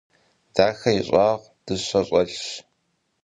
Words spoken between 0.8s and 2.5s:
и щӀагъ дыщэ щӀэлъщ.